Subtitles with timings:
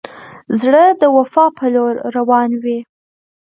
[0.61, 2.79] زړه د وفا پر لور روان وي.